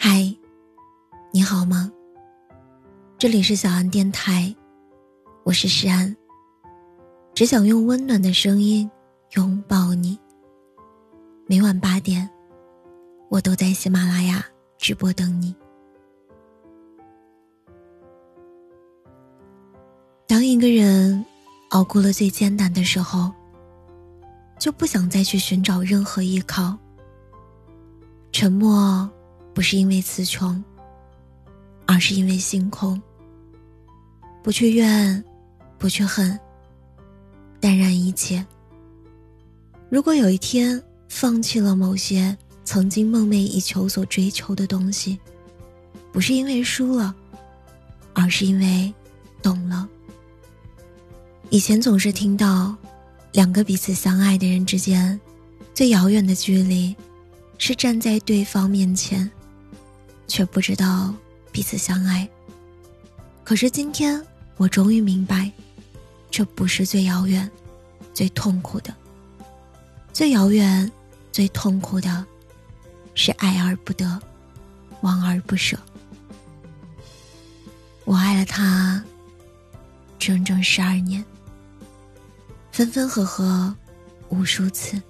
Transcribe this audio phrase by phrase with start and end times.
[0.00, 0.32] 嗨，
[1.32, 1.90] 你好吗？
[3.18, 4.54] 这里是小安电台，
[5.42, 6.16] 我是诗安。
[7.34, 8.88] 只想用温暖的声音
[9.34, 10.16] 拥抱你。
[11.48, 12.30] 每晚八点，
[13.28, 14.46] 我都在喜马拉雅
[14.78, 15.52] 直播等你。
[20.28, 21.26] 当一个人
[21.70, 23.32] 熬过了最艰难的时候，
[24.60, 26.78] 就不想再去寻找任何依靠。
[28.30, 29.10] 沉默
[29.58, 30.62] 不是因为词穷，
[31.84, 33.02] 而是因为心空。
[34.40, 35.24] 不去怨，
[35.78, 36.38] 不去恨，
[37.58, 38.46] 淡然一切。
[39.90, 45.18] 如果有一天放弃了某些曾经梦寐以求所追求的东西，
[46.12, 47.12] 不是因为输了，
[48.12, 48.94] 而是因为
[49.42, 49.88] 懂了。
[51.50, 52.76] 以前总是听到，
[53.32, 55.20] 两个彼此相爱的人之间，
[55.74, 56.94] 最遥远的距离，
[57.58, 59.28] 是站在对方面前，
[60.28, 61.12] 却不知道
[61.50, 62.28] 彼此相爱。
[63.42, 64.24] 可是今天，
[64.56, 65.50] 我终于明白，
[66.30, 67.50] 这不是最遥远、
[68.14, 68.94] 最痛苦的。
[70.12, 70.90] 最遥远、
[71.32, 72.24] 最痛苦的，
[73.14, 74.20] 是爱而不得，
[75.00, 75.78] 忘而不舍。
[78.04, 79.02] 我爱了他，
[80.18, 81.24] 整整十二年。
[82.72, 83.74] 分分合合，
[84.28, 85.00] 无数次。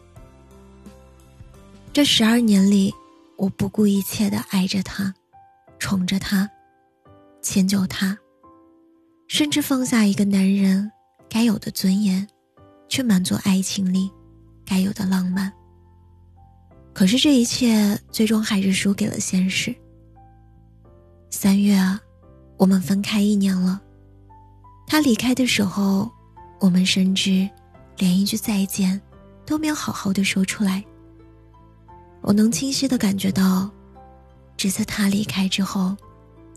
[1.93, 2.95] 这十二年里，
[3.39, 5.15] 我不顾一切的爱着他，
[5.79, 6.51] 宠着他，
[7.41, 8.19] 迁就他，
[9.29, 10.91] 甚至放下一个男人
[11.31, 12.27] 该有的尊严，
[12.89, 14.11] 去满足爱情里
[14.67, 15.53] 该有的浪漫。
[16.93, 19.75] 可是这一切最终还是输给了现实。
[21.31, 21.79] 三月，
[22.57, 23.81] 我们分开一年了。
[24.87, 26.11] 他离开的时候，
[26.61, 27.49] 我们甚至。
[28.01, 29.01] 连一句再见
[29.45, 30.85] 都没有好好的说出来。
[32.21, 33.71] 我能清晰的感觉到，
[34.57, 35.97] 这次他离开之后，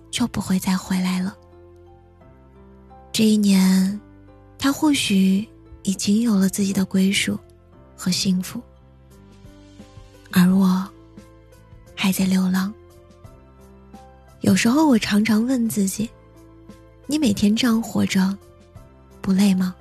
[0.10, 1.38] 就不会再回来了。
[3.12, 4.00] 这一年，
[4.58, 5.48] 他或许
[5.84, 7.38] 已经有了自己的归属
[7.96, 8.62] 和幸福，
[10.32, 10.88] 而我
[11.96, 12.74] 还在流浪。
[14.42, 16.10] 有时候，我常常问自己：
[17.06, 18.38] 你每天这样活着，
[19.22, 19.76] 不累吗？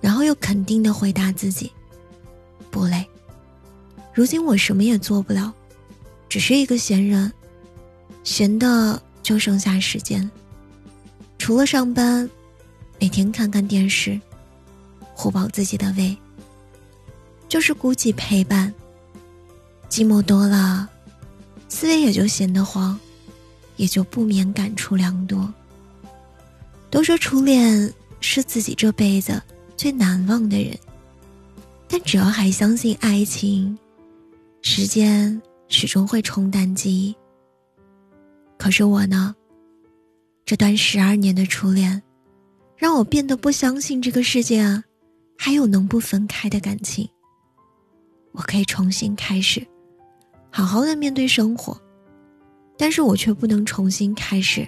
[0.00, 1.70] 然后又肯定的回答自己
[2.70, 3.04] ：“不累。”
[4.14, 5.52] 如今我什么也做不了，
[6.28, 7.32] 只是一个闲人，
[8.24, 10.30] 闲的就剩下时间。
[11.38, 12.28] 除了上班，
[13.00, 14.20] 每天看看电视，
[15.14, 16.16] 糊饱自己的胃，
[17.48, 18.72] 就是孤寂陪伴。
[19.88, 20.88] 寂寞多了，
[21.68, 22.98] 思维也就闲得慌，
[23.76, 25.52] 也就不免感触良多。
[26.90, 29.42] 都说初恋是自己这辈子。
[29.74, 30.78] 最难忘的人，
[31.88, 33.76] 但只要还相信爱情，
[34.64, 37.14] 时间始终会冲淡记忆。
[38.56, 39.34] 可是我呢？
[40.44, 42.00] 这段十二年的初恋，
[42.76, 44.84] 让我变得不相信这个世界啊，
[45.36, 47.08] 还有能不分开的感情。
[48.30, 49.66] 我可以重新开始，
[50.48, 51.76] 好好的面对生活，
[52.78, 54.66] 但是我却不能重新开始，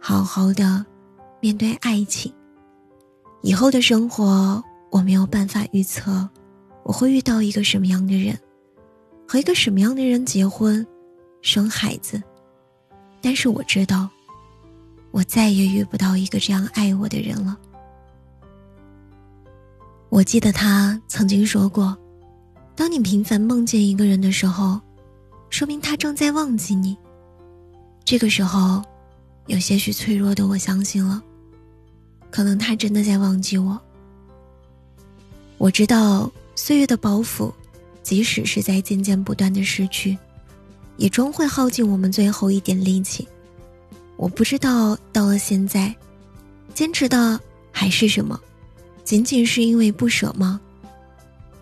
[0.00, 0.86] 好好的
[1.40, 2.32] 面对爱情。
[3.42, 6.28] 以后的生活，我没有办法预测，
[6.84, 8.38] 我会遇到一个什么样的人，
[9.26, 10.86] 和一个什么样的人结婚，
[11.42, 12.22] 生孩子。
[13.20, 14.08] 但是我知道，
[15.10, 17.58] 我再也遇不到一个这样爱我的人了。
[20.08, 21.96] 我记得他曾经说过
[22.76, 24.80] ：“当你频繁梦见一个人的时候，
[25.50, 26.96] 说明他正在忘记你。”
[28.04, 28.82] 这个时候，
[29.46, 31.20] 有些许脆弱的我相信了。
[32.30, 33.80] 可能他真的在忘记我。
[35.58, 37.52] 我知道岁月的包袱，
[38.06, 40.16] 即使是在渐渐不断的失去，
[40.96, 43.26] 也终会耗尽我们最后一点力气。
[44.16, 45.92] 我不知道到了现在，
[46.72, 47.40] 坚持的
[47.72, 48.40] 还是什么？
[49.02, 50.60] 仅仅是因为不舍吗？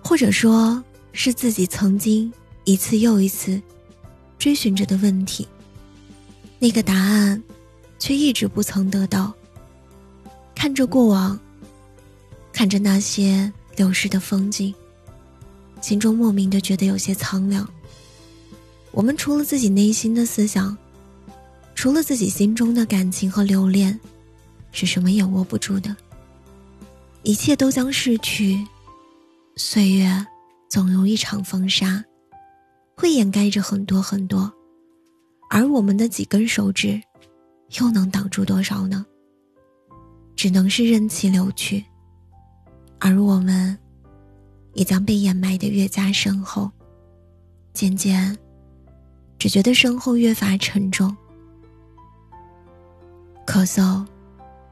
[0.03, 2.31] 或者说是自己曾经
[2.65, 3.59] 一次又一次
[4.39, 5.49] 追寻着的问题？
[6.59, 7.43] 那个答案，
[7.99, 9.33] 却一直不曾得到。
[10.55, 11.41] 看着过往，
[12.53, 14.75] 看着那些流逝的风景，
[15.85, 17.69] 心中莫名的觉得有些苍凉。
[18.91, 20.75] 我们除了自己内心的思想，
[21.75, 24.01] 除了自己心中的感情和留恋，
[24.73, 25.95] 是什么也握不住的。
[27.23, 28.67] 一切都将逝去，
[29.57, 30.27] 岁月
[30.71, 32.03] 总如一场风沙，
[32.97, 34.51] 会掩盖着很多很多，
[35.51, 36.99] 而我们的几根手指，
[37.79, 39.05] 又能挡住多少呢？
[40.35, 41.85] 只能是任其流去，
[42.99, 43.79] 而我们，
[44.75, 46.71] 也将被掩埋的越加深厚，
[47.73, 48.37] 渐渐，
[49.39, 51.17] 只觉得身后越发沉重。
[53.47, 54.05] 咳嗽、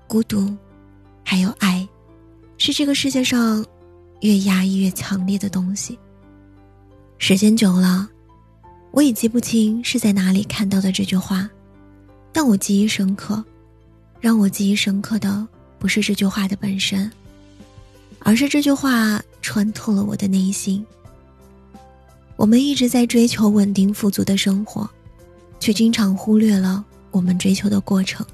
[0.06, 0.54] 孤独，
[1.24, 1.86] 还有爱，
[2.58, 3.64] 是这个世界上
[4.20, 5.98] 越压抑越强烈的东西。
[7.18, 8.08] 时间久了，
[8.90, 11.48] 我已记不清是在哪里看到的这句话，
[12.32, 13.42] 但我记忆深刻。
[14.20, 15.44] 让我记忆深刻的
[15.80, 17.10] 不是这句话的本身，
[18.20, 20.84] 而是这句话穿透了我的内心。
[22.36, 24.88] 我们一直在追求稳定富足的生活，
[25.60, 28.24] 却经常忽略了我们追求的过程。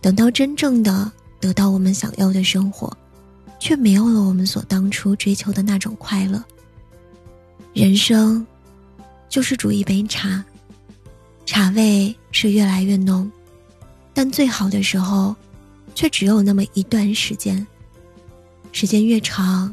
[0.00, 1.10] 等到真正的
[1.40, 2.96] 得到我们想要的生活，
[3.58, 6.42] 却没有了我们所当初追求的那种快乐。
[7.74, 8.46] 人生，
[9.28, 10.44] 就是煮一杯茶，
[11.44, 13.30] 茶味是越来越浓。
[14.14, 15.34] 但最好的时候，
[15.94, 17.66] 却只有那么一段时间。
[18.72, 19.72] 时间越长，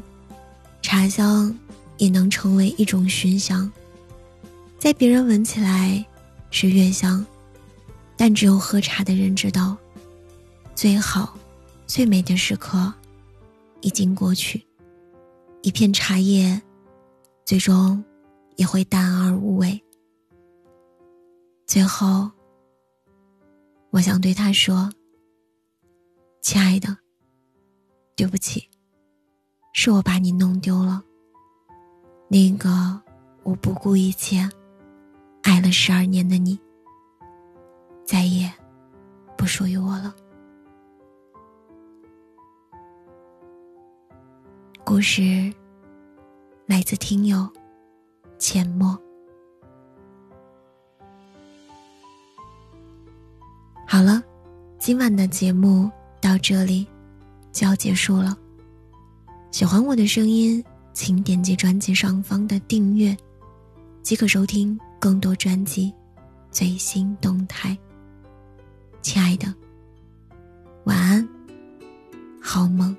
[0.92, 1.56] 茶香
[1.98, 3.70] 也能成为一种熏香，
[4.76, 6.04] 在别人闻起来
[6.50, 7.24] 是越香，
[8.16, 9.76] 但只有喝茶的人知道，
[10.74, 11.38] 最好、
[11.86, 12.92] 最美的时刻
[13.82, 14.66] 已经过去。
[15.62, 16.60] 一片茶叶，
[17.44, 18.04] 最终
[18.56, 19.80] 也会淡而无味。
[21.68, 22.28] 最后。
[23.90, 24.90] 我想对他说
[26.42, 26.96] ：“亲爱的，
[28.16, 28.68] 对不起，
[29.72, 31.02] 是我把你弄丢了。
[32.28, 33.00] 那个
[33.42, 34.48] 我不顾一切
[35.42, 36.58] 爱了十二年的你，
[38.04, 38.52] 再也
[39.36, 40.14] 不属于我了。”
[44.84, 45.52] 故事
[46.66, 47.48] 来自听友
[48.38, 48.98] 浅墨。
[53.86, 54.22] 好了，
[54.78, 55.90] 今晚的节目
[56.20, 56.86] 到这里
[57.52, 58.36] 就要结束了。
[59.50, 60.62] 喜欢我的声音，
[60.92, 63.16] 请点击专辑上方的订阅，
[64.02, 65.92] 即可收听更多专辑
[66.50, 67.76] 最新动态。
[69.02, 69.52] 亲爱的，
[70.84, 71.28] 晚安，
[72.40, 72.96] 好梦。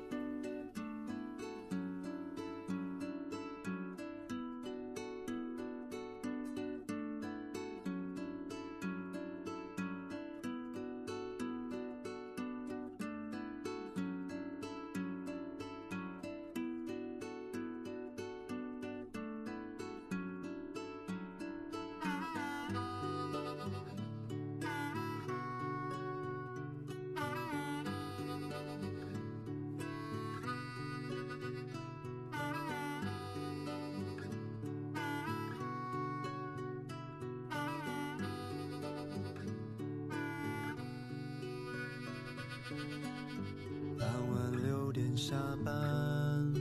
[45.32, 46.52] 下班，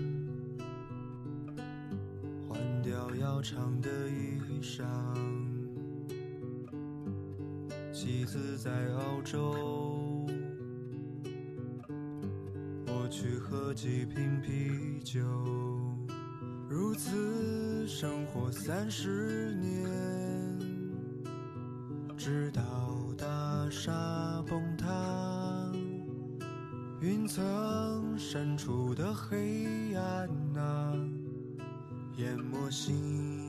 [2.48, 4.86] 换掉要长的衣裳。
[7.92, 10.26] 妻子在澳洲，
[12.88, 15.20] 我去喝几瓶啤酒。
[16.70, 19.86] 如此生活三十年，
[22.16, 22.62] 直到
[23.18, 23.92] 大厦
[24.48, 24.88] 崩塌。
[27.02, 27.44] 云层
[28.32, 30.26] 深处的黑暗
[30.56, 30.96] 啊，
[32.16, 33.41] 淹没心。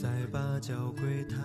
[0.00, 1.36] 在八角柜台，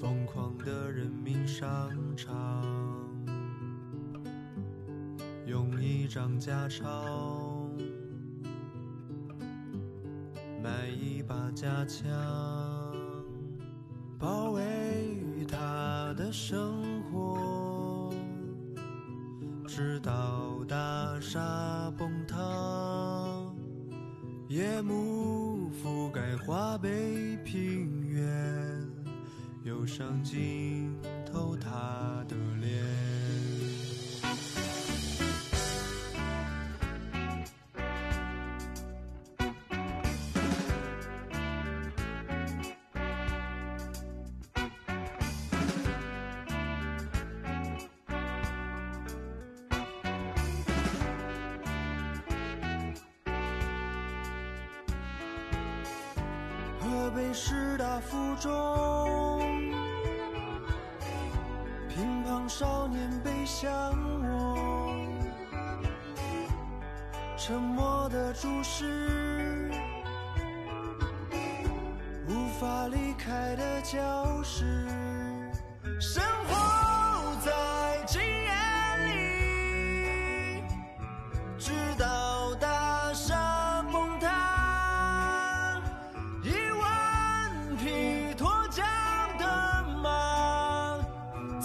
[0.00, 2.64] 疯狂的人民商场，
[5.44, 7.68] 用一张假钞
[10.62, 12.06] 买一把假枪，
[24.58, 26.88] 夜幕覆盖华北
[27.44, 28.90] 平原，
[29.62, 30.87] 忧伤尽
[56.88, 58.50] 河北师大附中，
[61.88, 63.70] 乒乓少年背向
[64.22, 64.96] 我，
[67.36, 69.70] 沉默的注视，
[72.26, 74.86] 无法离开的教室，
[76.00, 76.67] 生活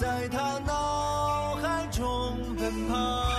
[0.03, 3.32] 在他脑海中奔跑。